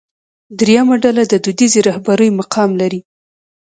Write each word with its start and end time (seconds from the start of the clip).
درېیمه 0.59 0.95
ډله 1.03 1.23
د 1.27 1.33
دودیزې 1.43 1.79
رهبرۍ 1.89 2.29
مقام 2.39 2.69
لري. 2.81 2.99